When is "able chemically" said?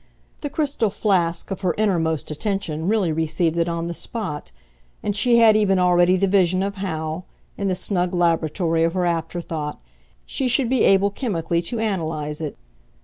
10.85-11.61